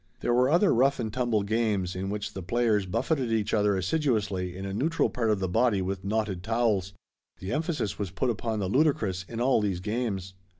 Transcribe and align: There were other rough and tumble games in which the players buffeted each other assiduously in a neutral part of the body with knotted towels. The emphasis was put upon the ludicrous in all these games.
There 0.21 0.33
were 0.33 0.49
other 0.49 0.73
rough 0.73 0.99
and 0.99 1.13
tumble 1.13 1.43
games 1.43 1.95
in 1.95 2.09
which 2.09 2.33
the 2.33 2.41
players 2.41 2.87
buffeted 2.87 3.31
each 3.31 3.53
other 3.53 3.77
assiduously 3.77 4.57
in 4.57 4.65
a 4.65 4.73
neutral 4.73 5.11
part 5.11 5.29
of 5.29 5.37
the 5.39 5.47
body 5.47 5.79
with 5.79 6.03
knotted 6.03 6.41
towels. 6.41 6.93
The 7.37 7.51
emphasis 7.51 7.99
was 7.99 8.09
put 8.09 8.31
upon 8.31 8.57
the 8.57 8.67
ludicrous 8.67 9.23
in 9.29 9.39
all 9.39 9.61
these 9.61 9.79
games. 9.79 10.33